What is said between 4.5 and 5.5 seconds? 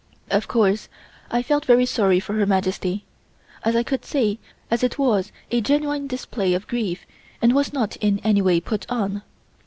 that it was